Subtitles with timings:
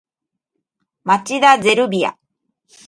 [1.03, 2.17] 町田ゼルビア